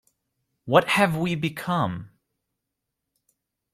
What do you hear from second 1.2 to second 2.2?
become?